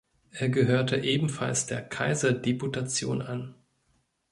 [0.31, 3.53] Er gehörte ebenfalls der Kaiserdeputation an.